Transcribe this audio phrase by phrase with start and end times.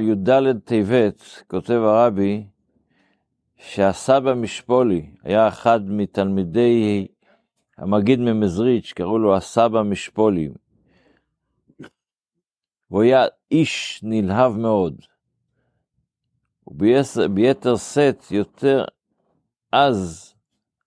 [0.00, 2.44] בי"ד טבת כותב הרבי
[3.56, 7.06] שהסבא משפולי היה אחד מתלמידי
[7.78, 10.48] המגיד ממזריץ', קראו לו הסבא משפולי.
[12.88, 14.94] הוא היה איש נלהב מאוד.
[16.66, 18.84] וביתר שאת יותר
[19.72, 20.34] אז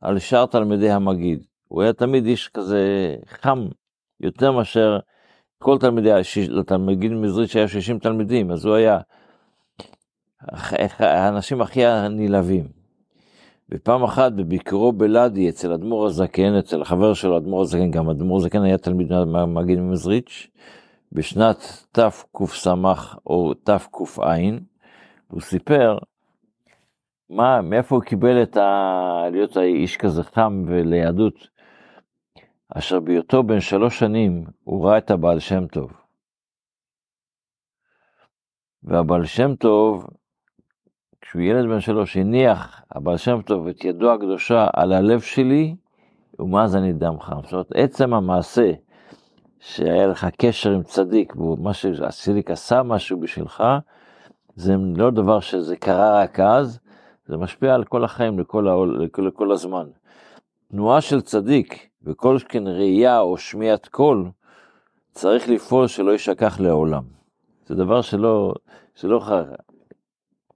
[0.01, 1.45] על שאר תלמידי המגיד.
[1.67, 3.67] הוא היה תמיד איש כזה חם,
[4.19, 4.99] יותר מאשר
[5.63, 6.11] כל תלמידי,
[6.49, 8.99] לתלמיד מזריץ' היה 60 תלמידים, אז הוא היה
[10.99, 12.67] האנשים הכי נלהבים.
[13.69, 18.63] ופעם אחת בביקורו בלאדי אצל אדמו"ר הזקן, אצל החבר שלו אדמו"ר הזקן, גם אדמו"ר הזקן
[18.63, 19.11] היה תלמיד
[19.47, 20.47] מגיד ממזריץ',
[21.11, 22.67] בשנת תקס
[23.25, 23.77] או תקע,
[25.27, 25.97] הוא סיפר
[27.29, 29.29] מה, מאיפה הוא קיבל את ה...
[29.31, 31.47] להיות האיש כזה חם וליהדות,
[32.77, 35.91] אשר בהיותו בן שלוש שנים הוא ראה את הבעל שם טוב.
[38.83, 40.07] והבעל שם טוב
[41.21, 45.75] כשהוא ילד בן שלוש, הניח הבעל שם טוב את ידו הקדושה על הלב שלי,
[46.39, 47.41] ומאז אני דם חם.
[47.43, 48.71] זאת אומרת, עצם המעשה
[49.59, 53.63] שהיה לך קשר עם צדיק, ומה שהצדיק עשה משהו בשבילך,
[54.55, 56.79] זה לא דבר שזה קרה רק אז,
[57.25, 59.87] זה משפיע על כל החיים, לכל, העול, לכל, לכל הזמן.
[60.73, 64.31] תנועה של צדיק, וכל שכן ראייה או שמיעת קול,
[65.11, 67.03] צריך לפעול שלא יישכח לעולם.
[67.65, 68.53] זה דבר שלא,
[68.95, 69.21] שלא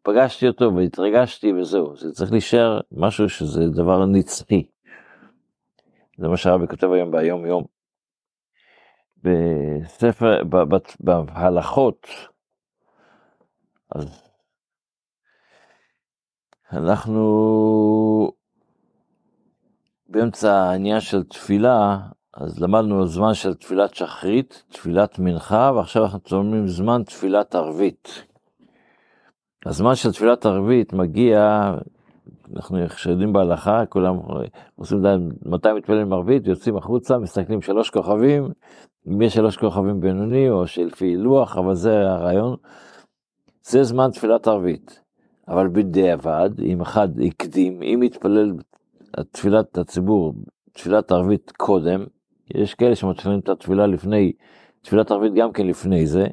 [0.02, 4.68] פגשתי אותו והתרגשתי וזהו, זה צריך להישאר משהו שזה דבר נצחי.
[6.18, 7.64] זה מה שהרבי כותב היום ביום יום.
[9.24, 10.44] בספר,
[11.00, 12.08] בהלכות,
[13.90, 14.06] אז
[16.74, 18.38] אנחנו
[20.10, 21.98] באמצע העניין של תפילה,
[22.34, 28.24] אז למדנו זמן של תפילת שחרית, תפילת מנחה, ועכשיו אנחנו צוממים זמן תפילת ערבית.
[29.66, 31.72] הזמן של תפילת ערבית מגיע,
[32.56, 32.78] אנחנו
[33.10, 34.16] יודעים בהלכה, כולם
[34.76, 38.50] עושים להם, מתי מתפללים ערבית, יוצאים החוצה, מסתכלים שלוש כוכבים,
[39.08, 42.56] אם יש שלוש כוכבים בינוני או שלפי לוח, אבל זה הרעיון.
[43.64, 45.02] זה זמן תפילת ערבית.
[45.48, 48.54] אבל בדיעבד, אם אחד הקדים, אם יתפלל
[49.32, 50.34] תפילת הציבור,
[50.74, 52.06] תפילת ערבית קודם,
[52.56, 54.34] יש כאלה שמתחילים את התפילה לפני,
[54.82, 56.28] תפילת ערבית גם כן לפני זה,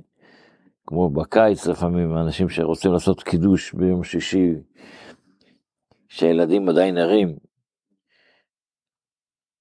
[0.86, 4.54] כמו בקיץ לפעמים, אנשים שרוצים לעשות קידוש ביום שישי,
[6.08, 7.36] שהילדים עדיין ערים,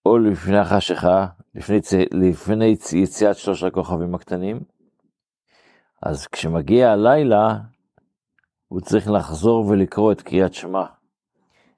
[0.06, 1.80] או לפני החשיכה, לפני,
[2.14, 4.60] לפני יציאת שלושת הכוכבים הקטנים,
[6.04, 7.58] אז כשמגיע הלילה,
[8.68, 10.86] הוא צריך לחזור ולקרוא את קריאת שמע.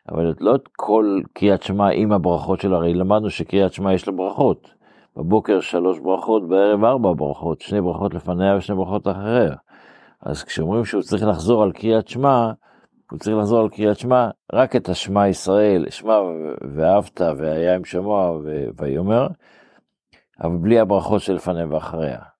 [0.09, 4.13] אבל לא את כל קריאת שמע עם הברכות שלו, הרי למדנו שקריאת שמע יש לה
[4.13, 4.73] ברכות.
[5.17, 9.55] בבוקר שלוש ברכות, בערב ארבע ברכות, שני ברכות לפניה ושני ברכות אחריה.
[10.21, 12.51] אז כשאומרים שהוא צריך לחזור על קריאת שמע,
[13.11, 16.19] הוא צריך לחזור על קריאת שמע, רק את השמע ישראל, שמע
[16.75, 18.39] ואהבת והיה עם שמוע
[18.77, 19.27] ויאמר,
[20.43, 22.34] אבל בלי הברכות שלפניה ואחריה.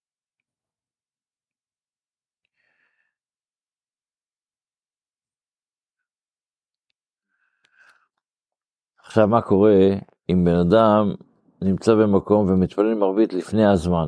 [9.16, 9.90] עכשיו מה קורה
[10.30, 11.14] אם בן אדם
[11.62, 14.08] נמצא במקום ומתפלל ערבית לפני הזמן.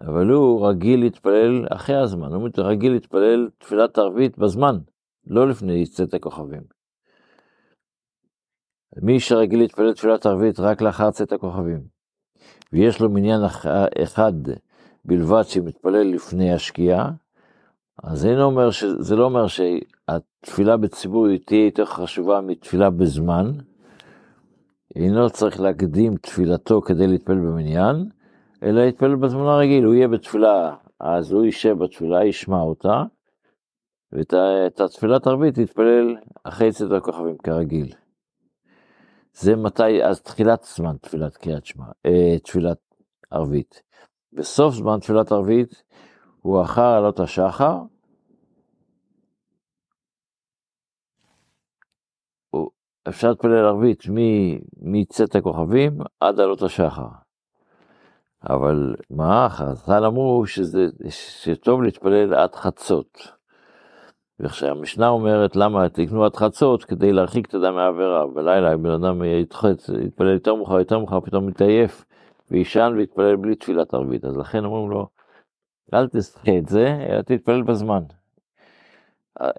[0.00, 4.78] אבל הוא רגיל להתפלל אחרי הזמן, הוא רגיל להתפלל תפילת ערבית בזמן,
[5.26, 6.62] לא לפני צאת הכוכבים.
[9.02, 11.80] מי שרגיל להתפלל תפילת ערבית רק לאחר צאת הכוכבים,
[12.72, 13.40] ויש לו מניין
[14.02, 14.32] אחד
[15.04, 17.10] בלבד שמתפלל לפני השקיעה,
[18.02, 18.84] אז לא אומר, ש...
[18.84, 23.52] זה לא אומר שהתפילה בציבור תהיה יותר חשובה מתפילה בזמן,
[24.96, 28.08] אינו צריך להקדים תפילתו כדי להתפלל במניין,
[28.62, 33.02] אלא להתפלל בזמן הרגיל, הוא יהיה בתפילה, אז הוא יישב בתפילה, ישמע אותה,
[34.12, 37.92] ואת התפילת ערבית יתפלל אחרי צאת הכוכבים כרגיל.
[39.32, 42.78] זה מתי, אז תחילת זמן תפילת קריאת שמע, אה, תפילת
[43.30, 43.82] ערבית.
[44.32, 45.82] בסוף זמן תפילת ערבית
[46.46, 47.78] הוא אחר עלות השחר,
[53.08, 54.02] אפשר להתפלל ערבית
[54.80, 57.06] מצאת הכוכבים עד עלות השחר.
[58.48, 63.32] אבל מה, חז"ל אמרו שזה, שטוב להתפלל עד חצות.
[64.40, 68.26] ועכשיו המשנה אומרת למה תקנו עד חצות כדי להרחיק את אדם מהעבירה.
[68.26, 69.22] בלילה אם בן אדם
[70.04, 72.04] יתפלל יותר מאוחר, יותר מאוחר, פתאום מתעייף
[72.50, 74.24] ויישן ויתפלל בלי תפילת ערבית.
[74.24, 75.15] אז לכן אומרים לו,
[75.94, 78.02] אל תסחה את זה, אלא תתפלל בזמן.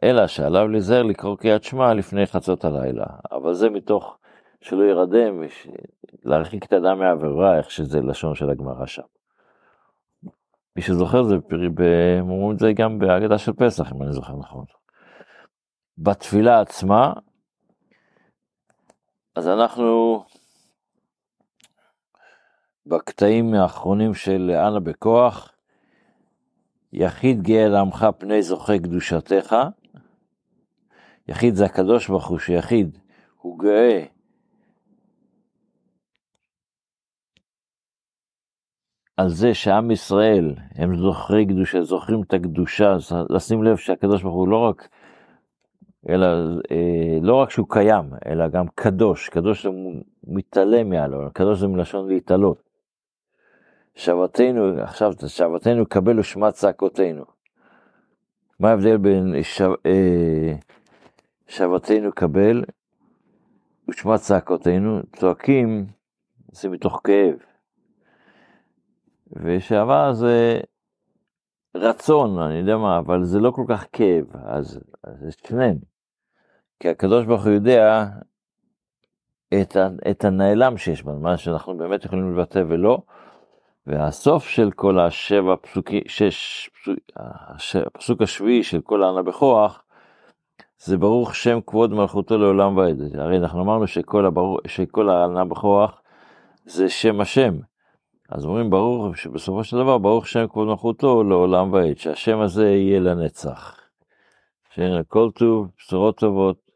[0.03, 4.17] אלא שעליו להיזהר לקרוא קריאת שמע לפני חצות הלילה, אבל זה מתוך
[4.61, 5.43] שלא ירדם,
[6.23, 9.01] להרחיק את האדם מהעבירה, איך שזה לשון של הגמרא שם.
[10.75, 11.35] מי שזוכר זה,
[12.19, 14.65] הם אומרים את זה גם בהגדה של פסח, אם אני זוכר נכון.
[15.97, 17.13] בתפילה עצמה,
[19.35, 20.23] אז אנחנו
[22.85, 25.56] בקטעים האחרונים של אנה בכוח,
[26.99, 29.55] יחיד גאה לעמך פני זוכה קדושתך,
[31.27, 32.97] יחיד זה הקדוש ברוך הוא, שיחיד
[33.41, 34.03] הוא גאה.
[39.17, 42.97] על זה שעם ישראל הם זוכרי קדושה, זוכרים את הקדושה,
[43.29, 44.87] לשים לב שהקדוש ברוך הוא לא רק,
[46.09, 46.27] אלא
[46.71, 49.69] אה, לא רק שהוא קיים, אלא גם קדוש, קדוש זה
[50.23, 52.66] מתעלם מעלו, קדוש זה מלשון להתעלות.
[53.97, 57.25] שבתנו, עכשיו שבתנו קבל ושמע צעקותינו.
[58.59, 60.53] מה ההבדל בין שב, אה,
[61.47, 62.63] שבתנו קבל
[63.89, 64.99] ושמע צעקותינו?
[65.15, 65.85] צועקים,
[66.51, 67.35] זה מתוך כאב.
[69.31, 70.59] ושעבר זה
[71.75, 74.79] רצון, אני יודע מה, אבל זה לא כל כך כאב, אז,
[75.19, 75.77] זה שניהם.
[76.79, 78.05] כי הקדוש ברוך הוא יודע
[79.53, 79.77] את,
[80.11, 83.01] את הנעלם שיש בנו, מה שאנחנו באמת יכולים לבטא ולא,
[83.87, 86.97] והסוף של כל השבע פסוקים, שש, פסוק,
[87.95, 89.83] הפסוק השביעי של כל הענה בכוח,
[90.79, 93.01] זה ברוך שם כבוד מלכותו לעולם ועד.
[93.15, 96.01] הרי אנחנו אמרנו שכל, הברוך, שכל הענה בכוח
[96.65, 97.53] זה שם השם.
[98.29, 102.99] אז אומרים ברוך, שבסופו של דבר ברוך שם כבוד מלכותו לעולם ועד, שהשם הזה יהיה
[102.99, 103.79] לנצח.
[104.73, 106.66] שיהיה כל טוב, בשורות טובות,